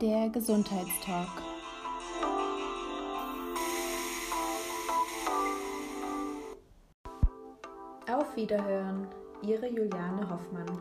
Der 0.00 0.28
Gesundheitstalk. 0.28 1.28
Auf 8.06 8.36
Wiederhören, 8.36 9.08
Ihre 9.42 9.66
Juliane 9.66 10.30
Hoffmann. 10.30 10.78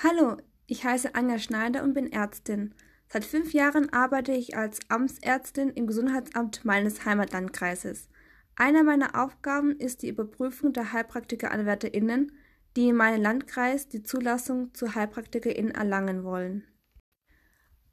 Hallo, 0.00 0.36
ich 0.68 0.84
heiße 0.84 1.16
Anja 1.16 1.40
Schneider 1.40 1.82
und 1.82 1.94
bin 1.94 2.12
Ärztin. 2.12 2.72
Seit 3.08 3.24
fünf 3.24 3.52
Jahren 3.52 3.92
arbeite 3.92 4.30
ich 4.30 4.56
als 4.56 4.78
Amtsärztin 4.88 5.70
im 5.70 5.88
Gesundheitsamt 5.88 6.64
meines 6.64 7.04
Heimatlandkreises. 7.04 8.08
Eine 8.56 8.84
meiner 8.84 9.22
Aufgaben 9.22 9.76
ist 9.76 10.02
die 10.02 10.08
Überprüfung 10.08 10.72
der 10.72 10.92
HeilpraktikeranwärterInnen, 10.92 12.32
die 12.74 12.88
in 12.88 12.96
meinem 12.96 13.22
Landkreis 13.22 13.88
die 13.88 14.02
Zulassung 14.02 14.72
zu 14.72 14.94
HeilpraktikerInnen 14.94 15.74
erlangen 15.74 16.24
wollen. 16.24 16.64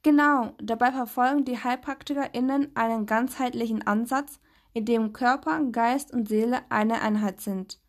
Genau, 0.03 0.55
dabei 0.61 0.91
verfolgen 0.91 1.43
die 1.43 1.57
HeilpraktikerInnen 1.57 2.75
einen 2.75 3.05
ganzheitlichen 3.05 3.85
Ansatz, 3.85 4.39
in 4.73 4.85
dem 4.85 5.13
Körper, 5.13 5.63
Geist 5.71 6.13
und 6.13 6.27
Seele 6.27 6.59
eine 6.69 7.01
Einheit 7.01 7.41
sind. 7.41 7.79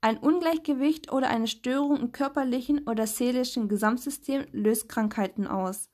Ein 0.00 0.16
Ungleichgewicht 0.16 1.12
oder 1.12 1.28
eine 1.28 1.46
Störung 1.46 1.98
im 1.98 2.12
körperlichen 2.12 2.88
oder 2.88 3.06
seelischen 3.06 3.68
Gesamtsystem 3.68 4.46
löst 4.52 4.88
Krankheiten 4.88 5.46
aus. 5.46 5.90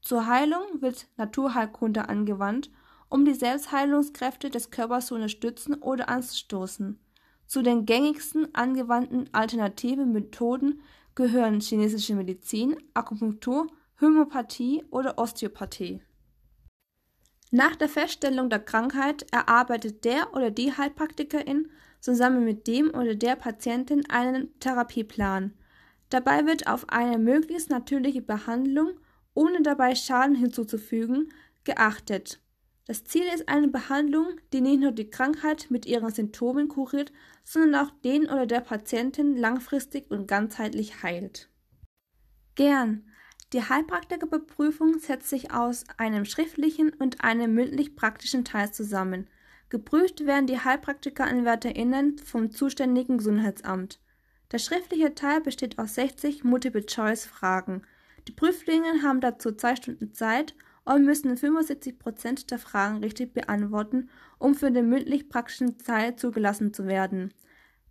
Zur 0.00 0.26
Heilung 0.26 0.80
wird 0.80 1.06
Naturheilkunde 1.16 2.08
angewandt, 2.08 2.70
um 3.08 3.24
die 3.24 3.34
Selbstheilungskräfte 3.34 4.50
des 4.50 4.70
Körpers 4.70 5.06
zu 5.06 5.14
unterstützen 5.14 5.74
oder 5.74 6.08
anzustoßen. 6.08 6.98
Zu 7.46 7.62
den 7.62 7.86
gängigsten 7.86 8.54
angewandten 8.54 9.28
alternativen 9.32 10.12
Methoden 10.12 10.82
gehören 11.14 11.60
chinesische 11.60 12.14
Medizin, 12.14 12.76
Akupunktur, 12.94 13.68
Homöopathie 14.00 14.84
oder 14.90 15.18
Osteopathie. 15.18 16.02
Nach 17.50 17.76
der 17.76 17.88
Feststellung 17.88 18.50
der 18.50 18.58
Krankheit 18.58 19.26
erarbeitet 19.32 20.04
der 20.04 20.34
oder 20.34 20.50
die 20.50 20.76
Heilpraktikerin 20.76 21.70
zusammen 22.00 22.44
mit 22.44 22.66
dem 22.66 22.90
oder 22.90 23.14
der 23.14 23.36
Patientin 23.36 24.08
einen 24.10 24.58
Therapieplan. 24.58 25.54
Dabei 26.10 26.44
wird 26.46 26.66
auf 26.66 26.88
eine 26.88 27.18
möglichst 27.18 27.70
natürliche 27.70 28.22
Behandlung 28.22 28.90
ohne 29.34 29.62
dabei 29.62 29.94
Schaden 29.94 30.34
hinzuzufügen, 30.34 31.32
geachtet. 31.64 32.40
Das 32.86 33.04
Ziel 33.04 33.24
ist 33.34 33.48
eine 33.48 33.68
Behandlung, 33.68 34.40
die 34.52 34.60
nicht 34.60 34.80
nur 34.80 34.92
die 34.92 35.10
Krankheit 35.10 35.66
mit 35.70 35.86
ihren 35.86 36.10
Symptomen 36.10 36.68
kuriert, 36.68 37.12
sondern 37.44 37.86
auch 37.86 37.90
den 38.04 38.26
oder 38.26 38.46
der 38.46 38.60
Patientin 38.60 39.36
langfristig 39.36 40.10
und 40.10 40.26
ganzheitlich 40.26 41.02
heilt. 41.02 41.50
Gern. 42.54 43.10
Die 43.52 43.62
Heilpraktikerbeprüfung 43.62 44.98
setzt 44.98 45.28
sich 45.28 45.52
aus 45.52 45.84
einem 45.98 46.24
schriftlichen 46.24 46.92
und 46.92 47.22
einem 47.22 47.54
mündlich-praktischen 47.54 48.44
Teil 48.44 48.72
zusammen. 48.72 49.28
Geprüft 49.68 50.26
werden 50.26 50.46
die 50.46 50.58
HeilpraktikerAnwärterInnen 50.58 52.18
vom 52.18 52.50
zuständigen 52.50 53.18
Gesundheitsamt. 53.18 54.00
Der 54.52 54.58
schriftliche 54.58 55.14
Teil 55.14 55.40
besteht 55.40 55.78
aus 55.78 55.94
60 55.94 56.44
Multiple-Choice-Fragen– 56.44 57.82
die 58.28 58.32
Prüflinge 58.32 59.02
haben 59.02 59.20
dazu 59.20 59.52
zwei 59.52 59.76
Stunden 59.76 60.12
Zeit 60.12 60.54
und 60.86 61.04
müssen 61.04 61.36
75 61.36 61.98
Prozent 61.98 62.50
der 62.50 62.58
Fragen 62.58 62.98
richtig 62.98 63.34
beantworten, 63.34 64.08
um 64.38 64.54
für 64.54 64.70
den 64.70 64.88
mündlich-praktischen 64.88 65.78
Teil 65.78 66.16
zugelassen 66.16 66.72
zu 66.72 66.86
werden. 66.86 67.34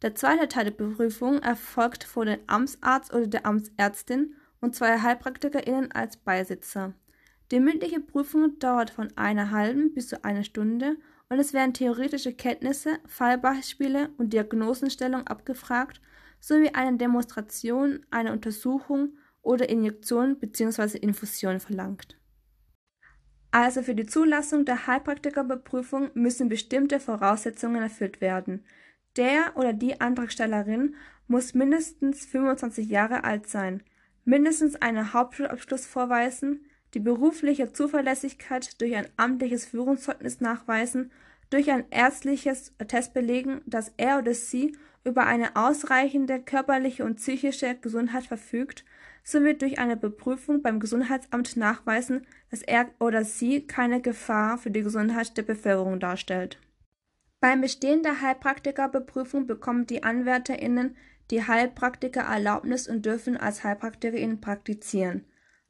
Der 0.02 0.16
zweite 0.16 0.48
Teil 0.48 0.66
der 0.66 0.72
Prüfung 0.72 1.40
erfolgt 1.40 2.06
vor 2.06 2.26
dem 2.26 2.40
Amtsarzt 2.48 3.14
oder 3.14 3.28
der 3.28 3.46
Amtsärztin 3.46 4.36
und 4.62 4.76
zwei 4.76 4.98
HeilpraktikerInnen 4.98 5.92
als 5.92 6.18
Beisitzer. 6.18 6.94
Die 7.52 7.60
mündliche 7.60 8.00
Prüfung 8.00 8.58
dauert 8.60 8.90
von 8.90 9.16
einer 9.18 9.52
halben 9.52 9.94
bis 9.94 10.08
zu 10.08 10.24
einer 10.24 10.44
Stunde 10.44 10.98
und 11.30 11.40
es 11.40 11.54
werden 11.54 11.74
theoretische 11.74 12.34
Kenntnisse, 12.34 12.98
Fallbeispiele 13.06 14.10
und 14.18 14.32
Diagnosenstellung 14.34 15.28
abgefragt, 15.28 16.02
sowie 16.40 16.70
eine 16.70 16.98
Demonstration, 16.98 18.06
eine 18.10 18.32
Untersuchung 18.32 19.18
oder 19.42 19.70
Injektion 19.70 20.40
bzw. 20.40 20.98
Infusion 20.98 21.60
verlangt. 21.60 22.18
Also 23.58 23.84
für 23.84 23.96
die 23.96 24.06
Zulassung 24.06 24.66
der 24.66 24.86
Heilpraktikerbeprüfung 24.86 26.10
müssen 26.14 26.50
bestimmte 26.50 27.00
Voraussetzungen 27.00 27.82
erfüllt 27.82 28.20
werden. 28.20 28.66
Der 29.16 29.54
oder 29.56 29.72
die 29.72 30.02
Antragstellerin 30.02 30.96
muss 31.30 31.54
mindestens 31.54 32.26
25 32.26 32.90
Jahre 32.90 33.24
alt 33.24 33.48
sein, 33.48 33.82
mindestens 34.26 34.76
einen 34.76 35.14
Hauptschulabschluss 35.14 35.86
vorweisen, 35.86 36.66
die 36.96 37.00
berufliche 37.00 37.72
Zuverlässigkeit 37.72 38.82
durch 38.82 38.94
ein 38.94 39.08
amtliches 39.16 39.64
Führungszeugnis 39.64 40.42
nachweisen, 40.42 41.14
durch 41.50 41.72
ein 41.72 41.86
ärztliches 41.92 42.74
Attest 42.78 43.14
belegen, 43.14 43.62
dass 43.66 43.94
er 43.96 44.20
oder 44.20 44.34
sie 44.34 44.76
über 45.06 45.26
eine 45.26 45.56
ausreichende 45.56 46.42
körperliche 46.42 47.06
und 47.06 47.16
psychische 47.16 47.76
Gesundheit 47.76 48.26
verfügt 48.26 48.84
sowie 49.24 49.56
durch 49.56 49.80
eine 49.80 49.98
Beprüfung 49.98 50.62
beim 50.62 50.80
Gesundheitsamt 50.80 51.58
nachweisen, 51.58 52.28
dass 52.52 52.62
er 52.62 52.90
oder 53.00 53.24
sie 53.24 53.66
keine 53.66 54.02
Gefahr 54.02 54.58
für 54.58 54.70
die 54.70 54.84
Gesundheit 54.84 55.36
der 55.36 55.44
Bevölkerung 55.44 56.00
darstellt. 56.00 56.60
Beim 57.40 57.62
Bestehen 57.62 58.04
der 58.04 58.22
Heilpraktikerbeprüfung 58.22 59.48
bekommen 59.48 59.88
die 59.88 60.04
AnwärterInnen 60.04 60.96
die 61.32 61.44
Heilpraktikererlaubnis 61.44 62.88
und 62.88 63.06
dürfen 63.06 63.36
als 63.36 63.64
HeilpraktikerInnen 63.64 64.42
praktizieren. 64.42 65.26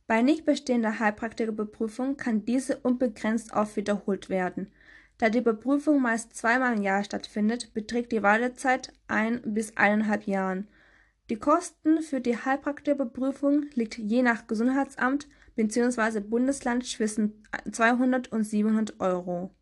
Bei 0.08 0.22
Nichtbestehen 0.22 0.82
der 0.82 1.00
Heilpraktikerbeprüfung 1.00 2.18
kann 2.18 2.46
diese 2.46 2.78
unbegrenzt 2.78 3.54
oft 3.54 3.76
wiederholt 3.76 4.30
werden. 4.30 4.72
Da 5.18 5.30
die 5.30 5.42
Beprüfung 5.42 6.02
meist 6.02 6.36
zweimal 6.36 6.76
im 6.76 6.84
Jahr 6.84 7.04
stattfindet, 7.04 7.74
beträgt 7.74 8.12
die 8.12 8.24
Wartezeit 8.24 8.92
ein 9.08 9.42
bis 9.46 9.78
eineinhalb 9.78 10.28
Jahren. 10.28 10.68
Die 11.30 11.38
Kosten 11.38 12.02
für 12.02 12.22
die 12.22 12.38
Heilpraktikerprüfung 12.38 13.66
liegt 13.74 13.98
je 13.98 14.22
nach 14.22 14.46
Gesundheitsamt 14.48 15.28
bzw. 15.56 16.20
Bundesland 16.20 16.86
zwischen 16.86 17.44
200 17.72 18.32
und 18.32 18.44
700 18.44 19.00
Euro. 19.00 19.56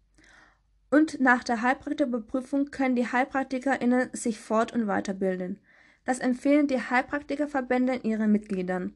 Und 0.90 1.22
nach 1.22 1.44
der 1.44 1.62
Heilpraktikerprüfung 1.62 2.72
können 2.72 2.96
die 2.96 3.08
HeilpraktikerInnen 3.08 4.10
sich 4.14 4.40
fort- 4.40 4.74
und 4.74 4.88
weiterbilden. 4.88 5.60
Das 6.06 6.20
empfehlen 6.20 6.68
die 6.68 6.82
Heilpraktikerverbände 6.82 8.02
ihren 8.04 8.32
Mitgliedern. 8.32 8.96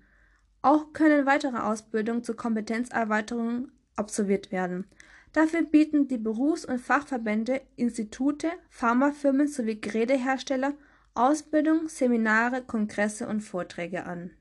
Auch 0.62 0.92
können 0.92 1.26
weitere 1.26 1.58
Ausbildungen 1.58 2.24
zur 2.24 2.36
Kompetenzerweiterung 2.36 3.72
absolviert 3.96 4.52
werden. 4.52 4.86
Dafür 5.38 5.62
bieten 5.62 6.08
die 6.08 6.18
Berufs- 6.18 6.66
und 6.66 6.80
Fachverbände, 6.80 7.62
Institute, 7.76 8.50
Pharmafirmen 8.72 9.48
sowie 9.48 9.80
Gerätehersteller 9.80 10.74
Ausbildung, 11.14 11.90
Seminare, 11.90 12.64
Kongresse 12.64 13.28
und 13.28 13.42
Vorträge 13.42 14.06
an. 14.06 14.32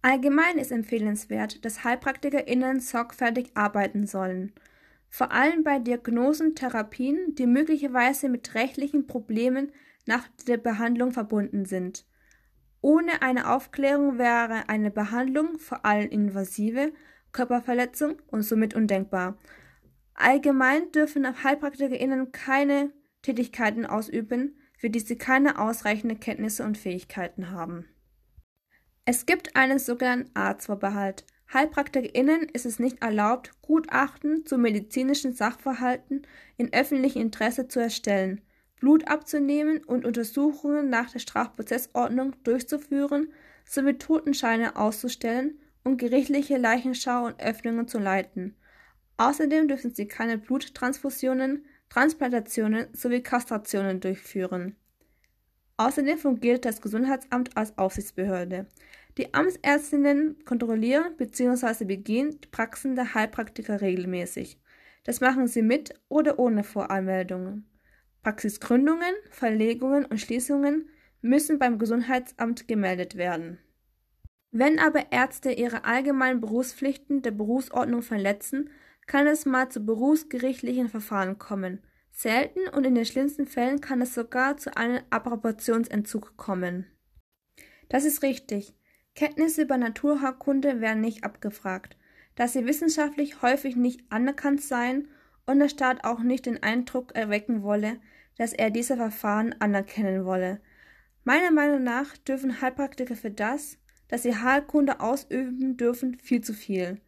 Allgemein 0.00 0.58
ist 0.58 0.70
empfehlenswert, 0.70 1.64
dass 1.64 1.82
HeilpraktikerInnen 1.82 2.78
sorgfältig 2.78 3.50
arbeiten 3.54 4.06
sollen. 4.06 4.52
Vor 5.08 5.32
allem 5.32 5.64
bei 5.64 5.80
Diagnosen, 5.80 6.54
Therapien, 6.54 7.34
die 7.34 7.48
möglicherweise 7.48 8.28
mit 8.28 8.54
rechtlichen 8.54 9.08
Problemen 9.08 9.72
nach 10.06 10.28
der 10.46 10.58
Behandlung 10.58 11.10
verbunden 11.10 11.64
sind. 11.64 12.06
Ohne 12.80 13.22
eine 13.22 13.50
Aufklärung 13.50 14.18
wäre 14.18 14.68
eine 14.68 14.92
Behandlung, 14.92 15.58
vor 15.58 15.84
allem 15.84 16.10
invasive, 16.10 16.92
Körperverletzung 17.32 18.16
und 18.28 18.42
somit 18.42 18.74
undenkbar. 18.74 19.38
Allgemein 20.14 20.92
dürfen 20.92 21.26
HeilpraktikerInnen 21.42 22.32
keine 22.32 22.92
Tätigkeiten 23.22 23.86
ausüben, 23.86 24.58
für 24.76 24.90
die 24.90 25.00
sie 25.00 25.16
keine 25.16 25.58
ausreichenden 25.58 26.20
Kenntnisse 26.20 26.64
und 26.64 26.76
Fähigkeiten 26.76 27.50
haben. 27.50 27.86
Es 29.04 29.26
gibt 29.26 29.56
einen 29.56 29.78
sogenannten 29.78 30.30
Arztvorbehalt. 30.34 31.24
HeilpraktikerInnen 31.52 32.48
ist 32.52 32.66
es 32.66 32.78
nicht 32.78 33.02
erlaubt, 33.02 33.50
Gutachten 33.62 34.46
zu 34.46 34.58
medizinischen 34.58 35.34
Sachverhalten 35.34 36.22
in 36.56 36.72
öffentlichem 36.72 37.22
Interesse 37.22 37.68
zu 37.68 37.80
erstellen, 37.80 38.40
Blut 38.80 39.06
abzunehmen 39.06 39.84
und 39.84 40.04
Untersuchungen 40.04 40.88
nach 40.88 41.10
der 41.10 41.20
Strafprozessordnung 41.20 42.34
durchzuführen 42.42 43.32
sowie 43.64 43.94
Totenscheine 43.94 44.76
auszustellen 44.76 45.58
und 45.84 45.98
gerichtliche 45.98 46.56
Leichenschau 46.56 47.26
und 47.26 47.42
Öffnungen 47.42 47.88
zu 47.88 47.98
leiten. 47.98 48.56
Außerdem 49.16 49.68
dürfen 49.68 49.94
sie 49.94 50.08
keine 50.08 50.38
Bluttransfusionen, 50.38 51.64
Transplantationen 51.88 52.86
sowie 52.92 53.22
Kastrationen 53.22 54.00
durchführen. 54.00 54.76
Außerdem 55.76 56.18
fungiert 56.18 56.64
das 56.64 56.80
Gesundheitsamt 56.80 57.56
als 57.56 57.76
Aufsichtsbehörde. 57.76 58.66
Die 59.18 59.34
Amtsärztinnen 59.34 60.44
kontrollieren 60.44 61.16
bzw. 61.16 61.84
begehen 61.84 62.40
die 62.40 62.48
Praxen 62.48 62.94
der 62.94 63.14
Heilpraktiker 63.14 63.80
regelmäßig. 63.80 64.58
Das 65.04 65.20
machen 65.20 65.48
sie 65.48 65.62
mit 65.62 65.94
oder 66.08 66.38
ohne 66.38 66.64
Voranmeldungen. 66.64 67.68
Praxisgründungen, 68.22 69.14
Verlegungen 69.30 70.04
und 70.04 70.20
Schließungen 70.20 70.88
müssen 71.20 71.58
beim 71.58 71.78
Gesundheitsamt 71.78 72.68
gemeldet 72.68 73.16
werden. 73.16 73.58
Wenn 74.54 74.78
aber 74.78 75.10
Ärzte 75.10 75.50
ihre 75.50 75.84
allgemeinen 75.84 76.42
Berufspflichten 76.42 77.22
der 77.22 77.30
Berufsordnung 77.30 78.02
verletzen, 78.02 78.68
kann 79.06 79.26
es 79.26 79.46
mal 79.46 79.70
zu 79.70 79.84
berufsgerichtlichen 79.84 80.90
Verfahren 80.90 81.38
kommen. 81.38 81.82
Selten 82.10 82.68
und 82.68 82.84
in 82.84 82.94
den 82.94 83.06
schlimmsten 83.06 83.46
Fällen 83.46 83.80
kann 83.80 84.02
es 84.02 84.14
sogar 84.14 84.58
zu 84.58 84.76
einem 84.76 85.00
Approbationsentzug 85.08 86.36
kommen. 86.36 86.86
Das 87.88 88.04
ist 88.04 88.22
richtig. 88.22 88.74
Kenntnisse 89.14 89.62
über 89.62 89.78
Naturheilkunde 89.78 90.82
werden 90.82 91.00
nicht 91.00 91.24
abgefragt, 91.24 91.96
da 92.34 92.46
sie 92.46 92.66
wissenschaftlich 92.66 93.40
häufig 93.40 93.74
nicht 93.74 94.02
anerkannt 94.10 94.60
seien 94.60 95.08
und 95.46 95.58
der 95.60 95.70
Staat 95.70 96.04
auch 96.04 96.20
nicht 96.20 96.44
den 96.44 96.62
Eindruck 96.62 97.14
erwecken 97.14 97.62
wolle, 97.62 98.00
dass 98.36 98.52
er 98.52 98.70
diese 98.70 98.96
Verfahren 98.96 99.54
anerkennen 99.60 100.26
wolle. 100.26 100.60
Meiner 101.24 101.50
Meinung 101.50 101.82
nach 101.82 102.16
dürfen 102.18 102.60
Heilpraktiker 102.60 103.16
für 103.16 103.30
das, 103.30 103.78
dass 104.12 104.24
sie 104.24 104.36
Heilkunde 104.36 105.00
ausüben 105.00 105.78
dürfen, 105.78 106.18
viel 106.18 106.42
zu 106.42 106.52
viel. 106.52 107.00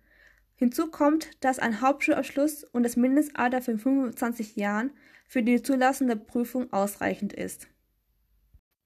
Hinzu 0.54 0.86
kommt, 0.86 1.28
dass 1.40 1.58
ein 1.58 1.82
Hauptschulabschluss 1.82 2.64
und 2.64 2.82
das 2.82 2.96
Mindestalter 2.96 3.60
von 3.60 3.78
25 3.78 4.56
Jahren 4.56 4.90
für 5.28 5.42
die 5.42 5.60
zulassende 5.60 6.16
Prüfung 6.16 6.72
ausreichend 6.72 7.34
ist. 7.34 7.68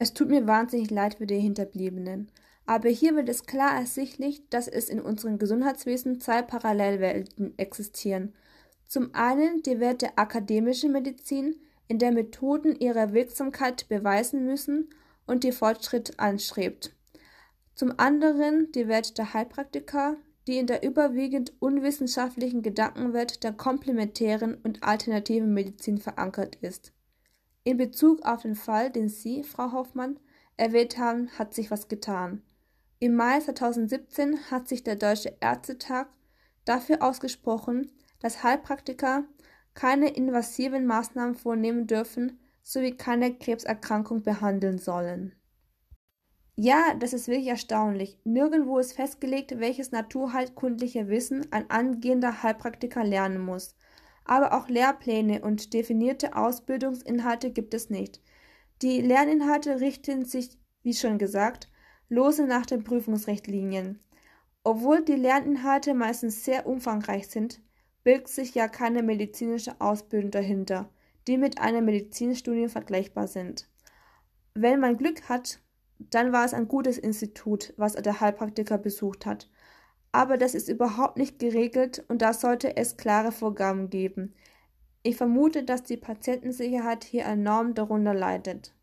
Es 0.00 0.15
tut 0.15 0.31
mir 0.31 0.49
wahnsinnig 0.49 0.91
leid 0.91 1.15
für 1.15 1.29
die 1.29 1.38
Hinterbliebenen, 1.38 2.29
aber 2.67 2.88
hier 2.88 3.15
wird 3.15 3.29
es 3.29 3.47
klar 3.47 3.79
ersichtlich, 3.79 4.49
dass 4.50 4.67
es 4.67 4.88
in 4.88 5.00
unserem 5.00 5.38
Gesundheitswesen 5.38 6.19
zwei 6.19 6.43
Parallelwelten 6.43 7.56
existieren. 7.56 8.35
Zum 8.88 9.14
einen 9.14 9.62
die 9.62 9.79
Welt 9.79 10.03
der 10.03 10.19
akademischen 10.19 10.91
Medizin, 10.91 11.55
in 11.87 12.00
der 12.00 12.11
Methoden 12.11 12.75
ihre 12.81 13.12
Wirksamkeit 13.12 13.88
beweisen 13.88 14.44
müssen 14.44 14.88
und 15.25 15.44
die 15.44 15.53
Fortschritt 15.53 16.19
anstrebt. 16.19 16.98
Zum 17.78 17.94
anderen 17.96 18.72
die 18.72 18.88
Welt 18.88 19.19
der 19.19 19.34
Heilpraktiker, 19.34 20.16
die 20.48 20.58
in 20.58 20.66
der 20.66 20.82
überwiegend 20.82 21.52
unwissenschaftlichen 21.60 22.60
Gedankenwelt 22.60 23.44
der 23.44 23.52
komplementären 23.52 24.56
und 24.64 24.82
alternativen 24.82 25.54
Medizin 25.54 25.98
verankert 25.98 26.56
ist. 26.56 26.92
In 27.62 27.76
Bezug 27.76 28.26
auf 28.26 28.42
den 28.42 28.56
Fall, 28.56 28.90
den 28.90 29.08
Sie, 29.08 29.44
Frau 29.44 29.70
Hoffmann, 29.70 30.19
erwähnt 30.56 30.98
haben, 30.98 31.30
hat 31.38 31.54
sich 31.54 31.70
was 31.70 31.86
getan. 31.86 32.42
Im 32.98 33.14
Mai 33.14 33.38
2017 33.38 34.50
hat 34.50 34.66
sich 34.66 34.82
der 34.82 34.96
Deutsche 34.96 35.36
Ärztetag 35.38 36.08
dafür 36.64 37.00
ausgesprochen, 37.00 37.92
dass 38.19 38.42
Heilpraktiker 38.42 39.22
keine 39.75 40.08
invasiven 40.08 40.84
Maßnahmen 40.84 41.36
vornehmen 41.36 41.86
dürfen 41.86 42.40
sowie 42.60 42.96
keine 42.96 43.38
Krebserkrankung 43.38 44.25
behandeln 44.25 44.78
sollen. 44.78 45.38
Ja, 46.60 46.94
das 46.99 47.12
ist 47.12 47.28
wirklich 47.28 47.46
erstaunlich. 47.46 48.19
Nirgendwo 48.25 48.81
ist 48.81 48.94
festgelegt, 48.94 49.60
welches 49.60 49.93
naturheilkundliche 49.93 51.06
Wissen 51.06 51.46
ein 51.52 51.70
angehender 51.70 52.43
Heilpraktiker 52.43 53.05
lernen 53.05 53.38
muss. 53.40 53.76
Aber 54.25 54.52
auch 54.52 54.69
Lehrpläne 54.69 55.43
und 55.43 55.72
definierte 55.72 56.34
Ausbildungsinhalte 56.34 57.52
gibt 57.52 57.75
es 57.75 57.90
nicht. 57.90 58.20
Die 58.82 59.00
Lerninhalte 59.00 59.81
richten 59.81 60.25
sich, 60.25 60.58
wie 60.82 60.94
schon 60.94 61.19
gesagt, 61.19 61.70
lose 62.08 62.44
nach 62.44 62.66
den 62.66 62.82
Prüfungsrichtlinien. 62.82 64.02
Obwohl 64.64 65.04
die 65.04 65.14
Lerninhalte 65.14 65.94
meistens 65.94 66.44
sehr 66.44 66.66
umfangreich 66.66 67.28
sind, 67.28 67.61
birgt 68.02 68.26
sich 68.26 68.56
ja 68.56 68.66
keine 68.66 69.04
medizinische 69.04 69.81
Ausbildung 69.81 70.32
dahinter, 70.32 70.90
die 71.28 71.38
mit 71.38 71.61
einem 71.61 71.84
Medizinstudium 71.84 72.69
vergleichbar 72.69 73.28
sind. 73.28 73.70
Wenn 74.54 74.81
man 74.81 74.96
Glück 74.96 75.28
hat, 75.28 75.61
dann 75.99 76.33
war 76.33 76.45
es 76.45 76.55
ein 76.55 76.69
gutes 76.69 76.99
Institut, 76.99 77.75
was 77.77 77.95
der 77.95 78.21
Heilpraktiker 78.21 78.79
besucht 78.79 79.27
hat. 79.27 79.50
Aber 80.12 80.37
das 80.37 80.55
ist 80.55 80.69
überhaupt 80.69 81.17
nicht 81.17 81.39
geregelt 81.39 82.05
und 82.09 82.23
da 82.23 82.33
sollte 82.33 82.77
es 82.77 82.97
klare 82.97 83.33
Vorgaben 83.33 83.91
geben. 83.91 84.35
Ich 85.03 85.17
vermute, 85.17 85.65
dass 85.65 85.83
die 85.83 85.97
Patientensicherheit 85.97 87.05
hier 87.05 87.25
enorm 87.25 87.75
darunter 87.75 88.15
leidet. 88.15 88.75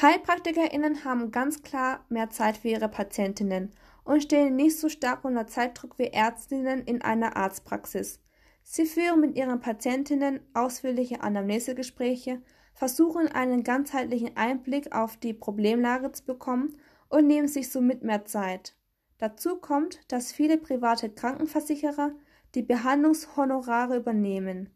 HeilpraktikerInnen 0.00 1.04
haben 1.04 1.30
ganz 1.30 1.62
klar 1.62 2.04
mehr 2.08 2.30
Zeit 2.30 2.56
für 2.56 2.68
ihre 2.68 2.88
Patientinnen 2.88 3.72
und 4.02 4.22
stehen 4.22 4.56
nicht 4.56 4.78
so 4.78 4.88
stark 4.88 5.24
unter 5.24 5.46
Zeitdruck 5.46 5.98
wie 5.98 6.08
Ärztinnen 6.08 6.84
in 6.84 7.00
einer 7.00 7.36
Arztpraxis. 7.36 8.20
Sie 8.64 8.86
führen 8.86 9.20
mit 9.20 9.36
ihren 9.36 9.60
Patientinnen 9.60 10.40
ausführliche 10.52 11.22
Anamnesegespräche, 11.22 12.42
versuchen 12.74 13.28
einen 13.28 13.62
ganzheitlichen 13.62 14.36
Einblick 14.36 14.94
auf 14.94 15.16
die 15.16 15.32
Problemlage 15.32 16.12
zu 16.12 16.24
bekommen 16.24 16.76
und 17.08 17.26
nehmen 17.26 17.48
sich 17.48 17.70
somit 17.70 18.02
mehr 18.02 18.24
Zeit. 18.24 18.76
Dazu 19.18 19.56
kommt, 19.56 20.00
dass 20.08 20.32
viele 20.32 20.58
private 20.58 21.08
Krankenversicherer 21.08 22.12
die 22.54 22.62
Behandlungshonorare 22.62 23.96
übernehmen. 23.96 24.70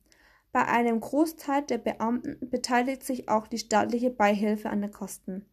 Bei 0.53 0.65
einem 0.65 1.01
Großteil 1.01 1.63
der 1.63 1.79
Beamten 1.79 2.39
beteiligt 2.41 3.03
sich 3.03 3.29
auch 3.29 3.47
die 3.47 3.59
staatliche 3.59 4.11
Beihilfe 4.11 4.71
an 4.71 4.81
den 4.81 4.93
Kosten. 4.93 5.45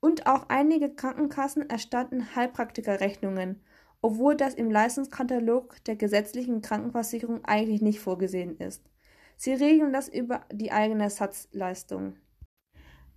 Und 0.00 0.26
auch 0.26 0.48
einige 0.48 0.90
Krankenkassen 0.90 1.68
erstatten 1.68 2.34
Heilpraktikerrechnungen, 2.34 3.62
obwohl 4.02 4.34
das 4.34 4.54
im 4.54 4.70
Leistungskatalog 4.70 5.82
der 5.84 5.96
gesetzlichen 5.96 6.62
Krankenversicherung 6.62 7.44
eigentlich 7.44 7.82
nicht 7.82 8.00
vorgesehen 8.00 8.56
ist. 8.58 8.82
Sie 9.42 9.54
regeln 9.54 9.90
das 9.94 10.06
über 10.06 10.44
die 10.52 10.70
eigene 10.70 11.04
Ersatzleistung. 11.04 12.16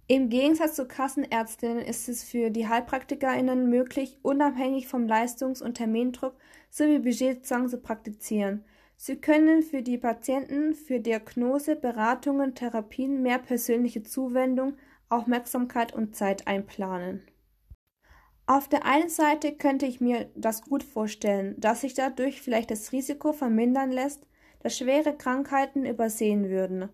Im 0.08 0.30
Gegensatz 0.30 0.74
zu 0.78 0.88
Kassenärztinnen 0.88 1.80
ist 1.80 2.08
es 2.08 2.24
für 2.24 2.50
die 2.50 2.66
HeilpraktikerInnen 2.66 3.70
möglich, 3.70 4.20
unabhängig 4.22 4.88
vom 4.88 5.06
Leistungs- 5.06 5.62
und 5.62 5.74
Termindruck 5.74 6.34
sowie 6.70 7.00
Budgetzwang 7.00 7.68
zu 7.68 7.78
praktizieren. 7.78 8.64
Sie 8.96 9.18
können 9.18 9.64
für 9.64 9.82
die 9.82 9.98
Patienten 9.98 10.76
für 10.76 11.02
Diagnose, 11.02 11.76
Beratungen, 11.76 12.56
Therapien 12.56 13.22
mehr 13.22 13.40
persönliche 13.40 14.04
Zuwendung, 14.04 14.78
Aufmerksamkeit 15.10 15.94
und 15.94 16.16
Zeit 16.16 16.48
einplanen. 16.48 17.28
Auf 18.46 18.70
der 18.70 18.86
einen 18.86 19.10
Seite 19.10 19.52
könnte 19.58 19.88
ich 19.88 20.00
mir 20.00 20.32
das 20.36 20.62
gut 20.62 20.84
vorstellen, 20.84 21.56
dass 21.60 21.82
sich 21.82 21.96
dadurch 21.96 22.42
vielleicht 22.42 22.72
das 22.72 22.94
Risiko 22.94 23.34
vermindern 23.34 23.92
lässt, 23.92 24.26
dass 24.64 24.78
schwere 24.78 25.16
Krankheiten 25.16 25.86
übersehen 25.86 26.50
würden. 26.50 26.90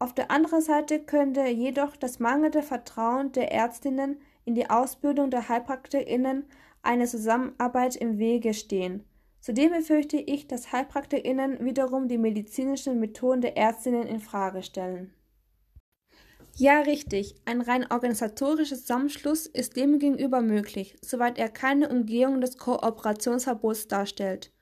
Auf 0.00 0.14
der 0.14 0.30
anderen 0.30 0.60
Seite 0.60 1.00
könnte 1.00 1.46
jedoch 1.46 1.96
das 1.96 2.18
mangelnde 2.18 2.62
Vertrauen 2.62 3.32
der 3.32 3.50
Ärztinnen 3.50 4.20
in 4.44 4.54
die 4.54 4.68
Ausbildung 4.68 5.30
der 5.30 5.48
HeilpraktikerInnen 5.48 6.44
eine 6.82 7.06
Zusammenarbeit 7.06 7.96
im 7.96 8.18
Wege 8.18 8.54
stehen. 8.54 9.04
Zudem 9.40 9.72
befürchte 9.72 10.16
ich, 10.16 10.46
dass 10.46 10.72
HeilpraktikerInnen 10.72 11.64
wiederum 11.64 12.08
die 12.08 12.18
medizinischen 12.18 13.00
Methoden 13.00 13.40
der 13.40 13.56
Ärztinnen 13.56 14.06
in 14.06 14.20
Frage 14.20 14.62
stellen. 14.62 15.12
Ja, 16.54 16.80
richtig. 16.80 17.36
Ein 17.44 17.60
rein 17.60 17.88
organisatorischer 17.88 18.76
Zusammenschluss 18.76 19.46
ist 19.46 19.76
demgegenüber 19.76 20.40
möglich, 20.40 20.96
soweit 21.02 21.38
er 21.38 21.48
keine 21.48 21.88
Umgehung 21.88 22.40
des 22.40 22.58
Kooperationsverbots 22.58 23.86
darstellt. 23.86 24.52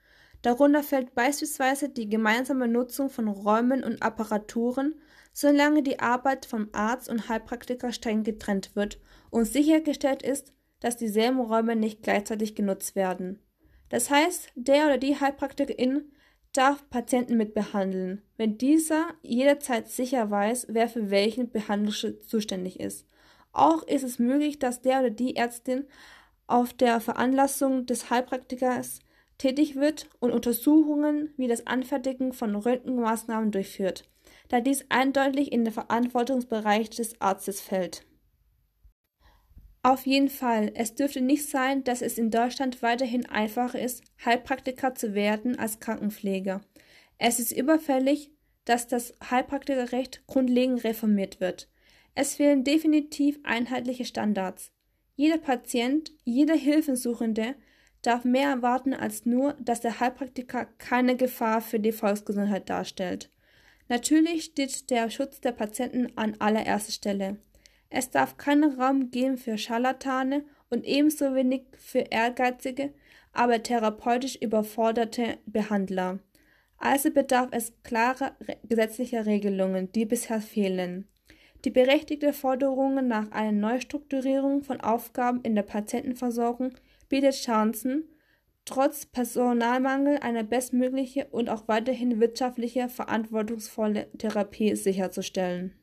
Darunter 0.47 0.85
fällt 0.85 1.13
beispielsweise 1.17 1.89
die 1.89 2.09
gemeinsame 2.09 2.69
Nutzung 2.69 3.11
von 3.11 3.27
Räumen 3.27 3.83
und 3.83 4.01
Apparaturen, 4.01 4.95
solange 5.33 5.83
die 5.83 5.99
Arbeit 5.99 6.47
vom 6.47 6.69
Arzt 6.71 7.09
und 7.09 7.29
Heilpraktiker 7.29 7.91
streng 7.91 8.23
getrennt 8.23 8.77
wird 8.77 9.01
und 9.31 9.47
sichergestellt 9.47 10.23
ist, 10.23 10.53
dass 10.79 10.97
dieselben 10.97 11.41
Räume 11.41 11.75
nicht 11.75 12.05
gleichzeitig 12.05 12.55
genutzt 12.55 12.95
werden. 12.95 13.41
Das 13.89 14.09
heißt, 14.09 14.53
der 14.55 14.87
oder 14.87 14.99
die 14.99 15.19
Heilpraktikerin 15.19 16.13
darf 16.53 16.89
Patienten 16.91 17.37
mitbehandeln, 17.37 18.23
wenn 18.37 18.57
dieser 18.57 19.09
jederzeit 19.23 19.89
sicher 19.89 20.31
weiß, 20.31 20.69
wer 20.71 20.89
für 20.89 21.11
welchen 21.11 21.51
Behandlungsschritt 21.51 22.23
zuständig 22.23 22.79
ist. 22.79 23.05
Auch 23.51 23.83
ist 23.83 24.05
es 24.05 24.21
möglich, 24.21 24.61
dass 24.61 24.81
der 24.81 25.01
oder 25.01 25.11
die 25.11 25.35
Ärztin 25.35 25.89
auf 26.47 26.73
der 26.73 27.01
Veranlassung 27.01 27.87
des 27.87 28.11
Heilpraktikers 28.11 29.01
tätig 29.39 29.77
wird 29.77 30.09
und 30.19 30.33
Untersuchungen 30.33 31.33
wie 31.37 31.49
das 31.49 31.67
Anfertigen 31.67 32.33
von 32.33 32.55
Röntgenmaßnahmen 32.55 33.51
durchführt, 33.51 34.09
da 34.49 34.61
dies 34.61 34.87
eindeutig 34.89 35.53
in 35.53 35.65
den 35.65 35.73
Verantwortungsbereich 35.73 36.91
des 36.91 37.21
Arztes 37.21 37.61
fällt. 37.61 38.07
Auf 39.83 40.05
jeden 40.05 40.29
Fall, 40.31 40.73
es 40.75 40.97
dürfte 40.97 41.21
nicht 41.21 41.49
sein, 41.49 41.85
dass 41.85 42.03
es 42.03 42.19
in 42.19 42.33
Deutschland 42.33 42.83
weiterhin 42.83 43.25
einfacher 43.27 43.81
ist, 43.81 44.03
Heilpraktiker 44.25 44.97
zu 44.97 45.15
werden 45.15 45.59
als 45.59 45.79
Krankenpfleger. 45.79 46.61
Es 47.19 47.39
ist 47.39 47.53
überfällig, 47.53 48.33
dass 48.65 48.89
das 48.89 49.15
Heilpraktikerrecht 49.31 50.27
grundlegend 50.27 50.83
reformiert 50.83 51.41
wird. 51.41 51.69
Es 52.17 52.35
fehlen 52.35 52.65
definitiv 52.65 53.39
einheitliche 53.45 54.05
Standards. 54.05 54.73
Jeder 55.15 55.39
Patient, 55.39 56.11
jeder 56.25 56.57
Hilfensuchende 56.57 57.55
darf 58.07 58.25
mehr 58.25 58.51
erwarten 58.51 58.95
als 58.95 59.27
nur, 59.27 59.55
dass 59.55 59.81
der 59.81 60.01
Heilpraktiker 60.01 60.67
keine 60.79 61.17
Gefahr 61.17 61.61
für 61.61 61.81
die 61.81 61.93
Volksgesundheit 61.93 62.71
darstellt. 62.71 63.31
Natürlich 63.89 64.45
steht 64.45 64.91
der 64.91 65.11
Schutz 65.11 65.41
der 65.41 65.53
Patienten 65.53 66.13
an 66.17 66.37
allererster 66.39 66.93
Stelle. 66.93 67.39
Es 67.89 68.11
darf 68.11 68.37
keinen 68.37 68.81
Raum 68.81 69.11
geben 69.11 69.39
für 69.39 69.59
Scharlatane 69.59 70.45
und 70.71 70.85
ebenso 70.85 71.35
wenig 71.35 71.63
für 71.79 72.01
ehrgeizige, 72.11 72.93
aber 73.33 73.63
therapeutisch 73.63 74.37
überforderte 74.37 75.39
Behandler. 75.47 76.19
Also 76.79 77.11
bedarf 77.11 77.49
es 77.53 77.73
klarer 77.85 78.37
gesetzlicher 78.69 79.27
Regelungen, 79.27 79.91
die 79.93 80.05
bisher 80.05 80.41
fehlen. 80.41 81.09
Die 81.65 81.71
berechtigte 81.71 82.33
Forderung 82.33 83.07
nach 83.09 83.31
einer 83.33 83.53
Neustrukturierung 83.53 84.63
von 84.63 84.81
Aufgaben 84.81 85.41
in 85.43 85.55
der 85.55 85.63
Patientenversorgung 85.63 86.73
bietet 87.09 87.35
Chancen, 87.35 88.05
trotz 88.65 89.07
Personalmangel 89.07 90.19
eine 90.19 90.45
bestmögliche 90.45 91.27
und 91.31 91.49
auch 91.49 91.69
weiterhin 91.69 92.21
wirtschaftliche 92.21 92.89
verantwortungsvolle 92.89 94.11
Therapie 94.19 94.75
sicherzustellen. 94.77 95.75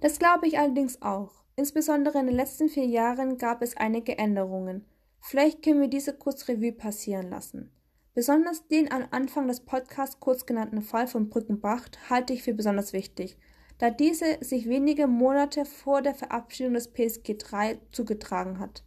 Das 0.00 0.18
glaube 0.18 0.46
ich 0.46 0.58
allerdings 0.58 1.00
auch. 1.00 1.44
Insbesondere 1.56 2.18
in 2.18 2.26
den 2.26 2.36
letzten 2.36 2.68
vier 2.68 2.86
Jahren 2.86 3.38
gab 3.38 3.62
es 3.62 3.76
einige 3.76 4.18
Änderungen. 4.18 4.84
Vielleicht 5.20 5.62
können 5.62 5.80
wir 5.80 5.88
diese 5.88 6.12
kurz 6.12 6.48
Revue 6.48 6.72
passieren 6.72 7.30
lassen. 7.30 7.70
Besonders 8.12 8.68
den 8.68 8.92
am 8.92 9.06
Anfang 9.10 9.48
des 9.48 9.60
Podcasts 9.60 10.20
kurz 10.20 10.46
genannten 10.46 10.82
Fall 10.82 11.06
von 11.06 11.30
Brückenbracht 11.30 12.10
halte 12.10 12.32
ich 12.32 12.42
für 12.42 12.54
besonders 12.54 12.92
wichtig, 12.92 13.38
da 13.78 13.90
diese 13.90 14.38
sich 14.40 14.68
wenige 14.68 15.06
Monate 15.06 15.64
vor 15.64 16.02
der 16.02 16.14
Verabschiedung 16.14 16.74
des 16.74 16.92
PSG 16.92 17.36
3 17.38 17.80
zugetragen 17.90 18.58
hat. 18.58 18.84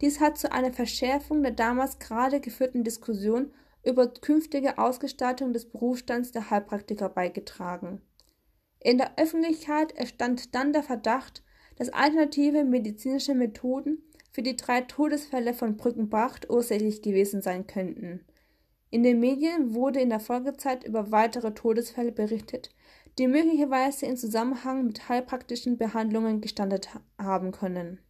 Dies 0.00 0.20
hat 0.20 0.38
zu 0.38 0.52
einer 0.52 0.72
Verschärfung 0.72 1.42
der 1.42 1.52
damals 1.52 1.98
gerade 1.98 2.40
geführten 2.40 2.84
Diskussion 2.84 3.52
über 3.84 4.08
künftige 4.08 4.78
Ausgestaltung 4.78 5.52
des 5.52 5.70
Berufsstands 5.70 6.32
der 6.32 6.50
Heilpraktiker 6.50 7.08
beigetragen. 7.08 8.00
In 8.80 8.98
der 8.98 9.18
Öffentlichkeit 9.18 9.96
entstand 9.96 10.54
dann 10.54 10.72
der 10.72 10.82
Verdacht, 10.82 11.42
dass 11.76 11.88
alternative 11.88 12.64
medizinische 12.64 13.34
Methoden 13.34 14.02
für 14.30 14.42
die 14.42 14.56
drei 14.56 14.82
Todesfälle 14.82 15.54
von 15.54 15.76
Brückenbracht 15.76 16.48
ursächlich 16.50 17.02
gewesen 17.02 17.42
sein 17.42 17.66
könnten. 17.66 18.24
In 18.90 19.02
den 19.02 19.20
Medien 19.20 19.74
wurde 19.74 20.00
in 20.00 20.10
der 20.10 20.20
Folgezeit 20.20 20.84
über 20.84 21.10
weitere 21.10 21.52
Todesfälle 21.54 22.12
berichtet, 22.12 22.70
die 23.18 23.26
möglicherweise 23.26 24.06
in 24.06 24.16
Zusammenhang 24.16 24.86
mit 24.86 25.08
heilpraktischen 25.08 25.76
Behandlungen 25.76 26.40
gestanden 26.40 26.80
haben 27.18 27.52
können. 27.52 28.00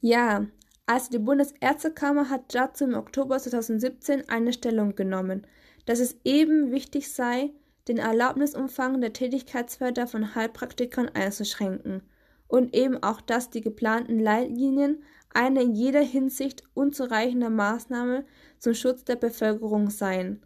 Ja, 0.00 0.46
also 0.86 1.10
die 1.10 1.18
Bundesärztekammer 1.18 2.28
hat 2.28 2.54
dazu 2.54 2.84
im 2.84 2.94
Oktober 2.94 3.38
2017 3.38 4.28
eine 4.28 4.52
Stellung 4.52 4.94
genommen, 4.94 5.46
dass 5.86 6.00
es 6.00 6.16
eben 6.24 6.70
wichtig 6.70 7.12
sei, 7.12 7.50
den 7.88 7.98
Erlaubnisumfang 7.98 9.00
der 9.00 9.12
Tätigkeitsfelder 9.12 10.06
von 10.06 10.34
Heilpraktikern 10.34 11.08
einzuschränken 11.10 12.02
und 12.48 12.74
eben 12.74 13.02
auch, 13.02 13.20
dass 13.20 13.50
die 13.50 13.60
geplanten 13.60 14.18
Leitlinien 14.18 15.02
eine 15.32 15.62
in 15.62 15.74
jeder 15.74 16.00
Hinsicht 16.00 16.62
unzureichende 16.74 17.50
Maßnahme 17.50 18.24
zum 18.58 18.74
Schutz 18.74 19.04
der 19.04 19.16
Bevölkerung 19.16 19.90
seien. 19.90 20.42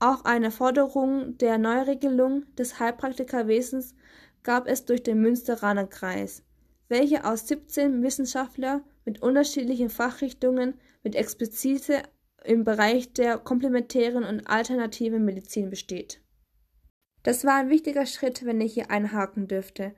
Auch 0.00 0.24
eine 0.24 0.50
Forderung 0.50 1.38
der 1.38 1.56
Neuregelung 1.56 2.44
des 2.56 2.80
Heilpraktikerwesens 2.80 3.94
gab 4.42 4.66
es 4.66 4.84
durch 4.84 5.02
den 5.02 5.20
Münsteraner 5.20 5.86
Kreis, 5.86 6.42
welche 6.88 7.24
aus 7.24 7.46
17 7.48 8.02
Wissenschaftler 8.02 8.82
mit 9.04 9.22
unterschiedlichen 9.22 9.90
Fachrichtungen 9.90 10.74
mit 11.02 11.14
Explizite 11.14 12.02
im 12.44 12.64
Bereich 12.64 13.12
der 13.12 13.38
komplementären 13.38 14.24
und 14.24 14.46
alternativen 14.46 15.24
Medizin 15.24 15.70
besteht. 15.70 16.20
Das 17.22 17.44
war 17.44 17.56
ein 17.56 17.70
wichtiger 17.70 18.06
Schritt, 18.06 18.44
wenn 18.44 18.60
ich 18.60 18.74
hier 18.74 18.90
einhaken 18.90 19.48
dürfte. 19.48 19.94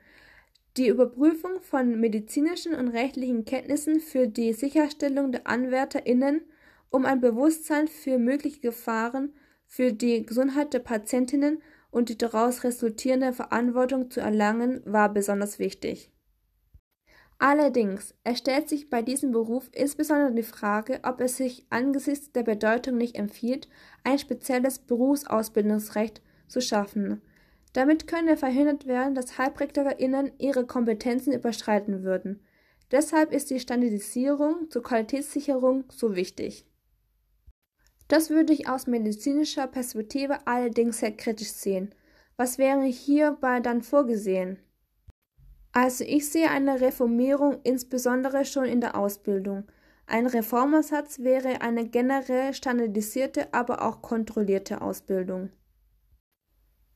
Die 0.77 0.89
Überprüfung 0.89 1.61
von 1.61 1.99
medizinischen 1.99 2.75
und 2.75 2.89
rechtlichen 2.89 3.45
Kenntnissen 3.45 4.01
für 4.01 4.29
die 4.29 4.53
Sicherstellung 4.53 5.33
der 5.33 5.47
AnwärterInnen, 5.47 6.43
um 6.91 7.05
ein 7.05 7.21
Bewusstsein 7.21 7.89
für 7.89 8.19
mögliche 8.19 8.61
Gefahren 8.61 9.33
für 9.67 9.93
die 9.93 10.25
Gesundheit 10.25 10.73
der 10.73 10.79
Patientinnen 10.79 11.63
und 11.91 12.09
die 12.09 12.19
daraus 12.19 12.63
resultierende 12.63 13.33
Verantwortung 13.33 14.11
zu 14.11 14.21
erlangen, 14.21 14.83
war 14.85 15.13
besonders 15.13 15.59
wichtig. 15.59 16.11
Allerdings, 17.39 18.15
es 18.25 18.39
stellt 18.39 18.69
sich 18.69 18.89
bei 18.89 19.03
diesem 19.03 19.31
Beruf 19.31 19.69
insbesondere 19.73 20.33
die 20.33 20.43
Frage, 20.43 21.01
ob 21.03 21.21
es 21.21 21.37
sich 21.37 21.67
angesichts 21.69 22.33
der 22.33 22.45
Bedeutung 22.45 22.97
nicht 22.97 23.17
empfiehlt, 23.17 23.69
ein 24.05 24.19
spezielles 24.19 24.79
Berufsausbildungsrecht 24.79 26.23
zu 26.49 26.63
schaffen. 26.63 27.21
Damit 27.75 28.07
könne 28.07 28.39
verhindert 28.39 28.87
werden, 28.87 29.15
dass 29.15 29.37
HeilpraktikerInnen 29.37 30.33
ihre 30.39 30.65
Kompetenzen 30.65 31.35
überschreiten 31.35 32.05
würden. 32.05 32.41
Deshalb 32.91 33.33
ist 33.33 33.51
die 33.51 33.61
Standardisierung 33.61 34.71
zur 34.71 34.83
Qualitätssicherung 34.83 35.85
so 35.91 36.17
wichtig. 36.17 36.65
Das 38.09 38.31
würde 38.31 38.55
ich 38.55 38.69
aus 38.69 38.87
medizinischer 38.87 39.67
Perspektive 39.67 40.47
allerdings 40.47 41.01
sehr 41.01 41.13
kritisch 41.13 41.51
sehen. 41.51 41.95
Was 42.39 42.57
wäre 42.57 42.85
hierbei 42.85 43.61
dann 43.61 43.83
vorgesehen? 43.83 44.59
Also 45.77 46.05
ich 46.05 46.31
sehe 46.31 46.49
eine 46.49 46.81
Reformierung 46.81 47.61
insbesondere 47.63 48.47
schon 48.47 48.65
in 48.65 48.81
der 48.81 48.97
Ausbildung. 48.97 49.65
Ein 50.07 50.27
Reformersatz 50.27 51.19
wäre 51.19 51.61
eine 51.61 51.87
generell 51.87 52.55
standardisierte, 52.55 53.53
aber 53.53 53.83
auch 53.83 54.01
kontrollierte 54.01 54.81
Ausbildung. 54.81 55.51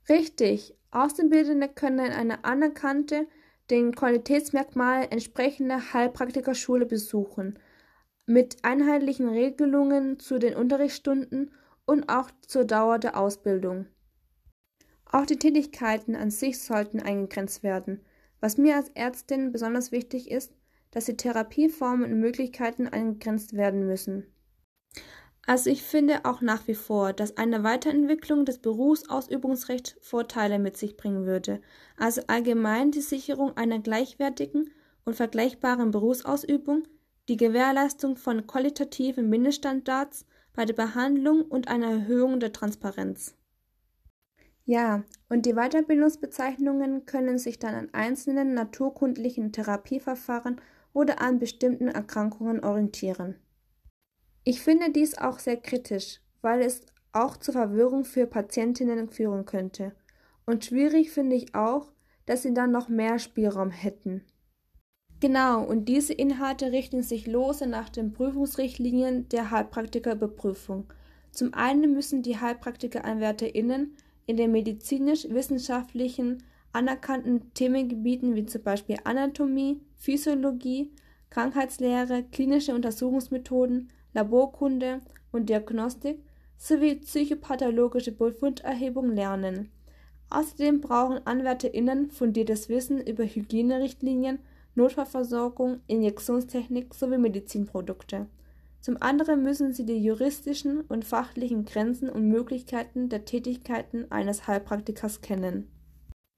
Richtig, 0.08 0.74
Auszubildende 0.92 1.68
können 1.68 2.10
eine 2.10 2.42
anerkannte, 2.46 3.26
den 3.68 3.94
Qualitätsmerkmalen 3.94 5.10
entsprechende 5.10 5.92
Heilpraktikerschule 5.92 6.86
besuchen, 6.86 7.58
mit 8.24 8.64
einheitlichen 8.64 9.28
Regelungen 9.28 10.18
zu 10.18 10.38
den 10.38 10.54
Unterrichtsstunden 10.54 11.50
und 11.84 12.08
auch 12.08 12.30
zur 12.46 12.64
Dauer 12.64 12.98
der 12.98 13.18
Ausbildung. 13.18 13.88
Auch 15.04 15.26
die 15.26 15.36
Tätigkeiten 15.36 16.16
an 16.16 16.30
sich 16.30 16.58
sollten 16.58 16.98
eingegrenzt 17.00 17.62
werden. 17.62 18.00
Was 18.40 18.56
mir 18.56 18.76
als 18.76 18.88
Ärztin 18.90 19.52
besonders 19.52 19.92
wichtig 19.92 20.30
ist, 20.30 20.52
dass 20.90 21.04
die 21.04 21.16
Therapieformen 21.16 22.10
und 22.10 22.20
Möglichkeiten 22.20 22.88
eingegrenzt 22.88 23.54
werden 23.54 23.86
müssen. 23.86 24.26
Also 25.46 25.70
ich 25.70 25.82
finde 25.82 26.24
auch 26.24 26.42
nach 26.42 26.68
wie 26.68 26.74
vor, 26.74 27.12
dass 27.12 27.36
eine 27.36 27.64
Weiterentwicklung 27.64 28.44
des 28.44 28.58
Berufsausübungsrechts 28.58 29.96
Vorteile 30.00 30.58
mit 30.58 30.76
sich 30.76 30.96
bringen 30.96 31.26
würde, 31.26 31.60
also 31.96 32.22
allgemein 32.26 32.90
die 32.90 33.00
Sicherung 33.00 33.56
einer 33.56 33.78
gleichwertigen 33.78 34.70
und 35.04 35.16
vergleichbaren 35.16 35.90
Berufsausübung, 35.90 36.84
die 37.28 37.36
Gewährleistung 37.36 38.16
von 38.16 38.46
qualitativen 38.46 39.28
Mindeststandards 39.28 40.26
bei 40.54 40.64
der 40.64 40.74
Behandlung 40.74 41.42
und 41.42 41.68
eine 41.68 41.86
Erhöhung 41.86 42.38
der 42.38 42.52
Transparenz. 42.52 43.34
Ja, 44.64 45.04
und 45.28 45.46
die 45.46 45.54
Weiterbildungsbezeichnungen 45.54 47.06
können 47.06 47.38
sich 47.38 47.58
dann 47.58 47.74
an 47.74 47.88
einzelnen 47.92 48.54
naturkundlichen 48.54 49.52
Therapieverfahren 49.52 50.60
oder 50.92 51.20
an 51.20 51.38
bestimmten 51.38 51.88
Erkrankungen 51.88 52.64
orientieren. 52.64 53.36
Ich 54.44 54.60
finde 54.60 54.90
dies 54.90 55.18
auch 55.18 55.38
sehr 55.38 55.56
kritisch, 55.56 56.20
weil 56.40 56.62
es 56.62 56.82
auch 57.12 57.36
zur 57.36 57.54
Verwirrung 57.54 58.04
für 58.04 58.26
Patientinnen 58.26 59.08
führen 59.08 59.44
könnte. 59.44 59.94
Und 60.46 60.64
schwierig 60.64 61.10
finde 61.10 61.36
ich 61.36 61.54
auch, 61.54 61.92
dass 62.26 62.42
sie 62.42 62.54
dann 62.54 62.70
noch 62.70 62.88
mehr 62.88 63.18
Spielraum 63.18 63.70
hätten. 63.70 64.24
Genau, 65.20 65.62
und 65.62 65.86
diese 65.86 66.14
Inhalte 66.14 66.72
richten 66.72 67.02
sich 67.02 67.26
lose 67.26 67.66
nach 67.66 67.90
den 67.90 68.12
Prüfungsrichtlinien 68.12 69.28
der 69.28 69.50
Heilpraktikerüberprüfung. 69.50 70.90
Zum 71.30 71.52
einen 71.52 71.92
müssen 71.92 72.22
die 72.22 72.38
HeilpraktikereinwärterInnen 72.38 73.96
in 74.26 74.36
den 74.36 74.52
medizinisch-wissenschaftlichen 74.52 76.42
anerkannten 76.72 77.52
Themengebieten 77.54 78.34
wie 78.36 78.46
zum 78.46 78.62
Beispiel 78.62 78.96
Anatomie, 79.04 79.80
Physiologie, 79.96 80.90
Krankheitslehre, 81.30 82.24
klinische 82.24 82.74
Untersuchungsmethoden, 82.74 83.88
Laborkunde 84.12 85.00
und 85.32 85.48
Diagnostik 85.48 86.18
sowie 86.56 86.96
psychopathologische 86.96 88.12
Befunderhebung 88.12 89.10
lernen. 89.10 89.70
Außerdem 90.28 90.80
brauchen 90.80 91.26
AnwärterInnen 91.26 92.10
fundiertes 92.10 92.68
Wissen 92.68 93.00
über 93.00 93.24
Hygienerichtlinien, 93.24 94.38
Notfallversorgung, 94.74 95.80
Injektionstechnik 95.88 96.94
sowie 96.94 97.18
Medizinprodukte. 97.18 98.26
Zum 98.80 98.96
anderen 99.00 99.42
müssen 99.42 99.72
sie 99.72 99.84
die 99.84 100.02
juristischen 100.02 100.80
und 100.82 101.04
fachlichen 101.04 101.66
Grenzen 101.66 102.08
und 102.08 102.28
Möglichkeiten 102.28 103.10
der 103.10 103.26
Tätigkeiten 103.26 104.10
eines 104.10 104.46
Heilpraktikers 104.46 105.20
kennen. 105.20 105.70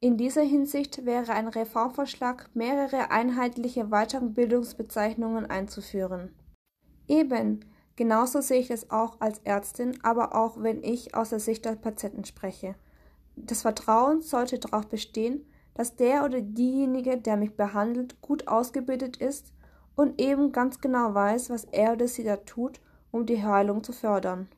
In 0.00 0.16
dieser 0.16 0.42
Hinsicht 0.42 1.04
wäre 1.04 1.32
ein 1.32 1.46
Reformvorschlag, 1.46 2.50
mehrere 2.54 3.12
einheitliche 3.12 3.84
Weiterbildungsbezeichnungen 3.90 5.46
einzuführen. 5.46 6.34
Eben, 7.06 7.64
genauso 7.94 8.40
sehe 8.40 8.58
ich 8.58 8.72
es 8.72 8.90
auch 8.90 9.20
als 9.20 9.38
Ärztin, 9.44 9.96
aber 10.02 10.34
auch 10.34 10.60
wenn 10.60 10.82
ich 10.82 11.14
aus 11.14 11.30
der 11.30 11.38
Sicht 11.38 11.64
der 11.64 11.76
Patienten 11.76 12.24
spreche. 12.24 12.74
Das 13.36 13.62
Vertrauen 13.62 14.20
sollte 14.20 14.58
darauf 14.58 14.88
bestehen, 14.88 15.46
dass 15.74 15.94
der 15.94 16.24
oder 16.24 16.40
diejenige, 16.40 17.18
der 17.18 17.36
mich 17.36 17.54
behandelt, 17.54 18.20
gut 18.20 18.48
ausgebildet 18.48 19.18
ist 19.18 19.52
und 19.96 20.20
eben 20.20 20.52
ganz 20.52 20.80
genau 20.80 21.14
weiß, 21.14 21.50
was 21.50 21.64
er 21.64 21.92
oder 21.92 22.08
sie 22.08 22.24
da 22.24 22.36
tut, 22.36 22.80
um 23.10 23.26
die 23.26 23.42
Heilung 23.42 23.84
zu 23.84 23.92
fördern. 23.92 24.48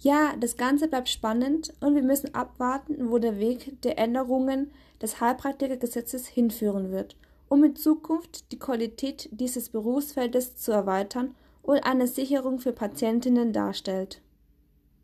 Ja, 0.00 0.34
das 0.38 0.56
Ganze 0.56 0.86
bleibt 0.86 1.08
spannend 1.08 1.74
und 1.80 1.94
wir 1.96 2.02
müssen 2.02 2.34
abwarten, 2.34 3.10
wo 3.10 3.18
der 3.18 3.38
Weg 3.38 3.82
der 3.82 3.98
Änderungen 3.98 4.70
des 5.02 5.20
Heilpraktikergesetzes 5.20 6.28
hinführen 6.28 6.92
wird, 6.92 7.16
um 7.48 7.64
in 7.64 7.74
Zukunft 7.74 8.52
die 8.52 8.58
Qualität 8.58 9.28
dieses 9.32 9.70
Berufsfeldes 9.70 10.56
zu 10.56 10.70
erweitern 10.70 11.34
und 11.62 11.84
eine 11.84 12.06
Sicherung 12.06 12.60
für 12.60 12.72
Patientinnen 12.72 13.52
darstellt. 13.52 14.20